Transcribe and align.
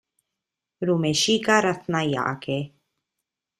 Rumeshika 0.87 1.59
Rathnayake 1.61 2.57